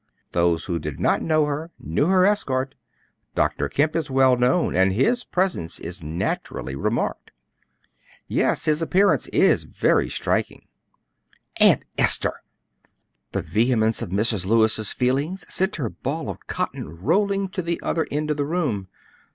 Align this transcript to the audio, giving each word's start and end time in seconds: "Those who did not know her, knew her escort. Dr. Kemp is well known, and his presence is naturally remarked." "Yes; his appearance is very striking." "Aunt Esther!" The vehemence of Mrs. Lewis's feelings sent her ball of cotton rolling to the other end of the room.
"Those 0.31 0.65
who 0.65 0.79
did 0.79 0.99
not 0.99 1.21
know 1.21 1.45
her, 1.45 1.69
knew 1.77 2.07
her 2.07 2.25
escort. 2.25 2.73
Dr. 3.35 3.69
Kemp 3.69 3.95
is 3.95 4.09
well 4.09 4.35
known, 4.35 4.75
and 4.75 4.93
his 4.93 5.23
presence 5.23 5.77
is 5.79 6.01
naturally 6.01 6.75
remarked." 6.75 7.29
"Yes; 8.27 8.65
his 8.65 8.81
appearance 8.81 9.27
is 9.27 9.61
very 9.61 10.09
striking." 10.09 10.65
"Aunt 11.57 11.85
Esther!" 11.99 12.41
The 13.31 13.43
vehemence 13.43 14.01
of 14.01 14.09
Mrs. 14.09 14.43
Lewis's 14.43 14.91
feelings 14.91 15.45
sent 15.53 15.75
her 15.75 15.89
ball 15.91 16.29
of 16.31 16.47
cotton 16.47 16.89
rolling 16.99 17.47
to 17.49 17.61
the 17.61 17.79
other 17.83 18.07
end 18.09 18.31
of 18.31 18.37
the 18.37 18.45
room. 18.47 18.87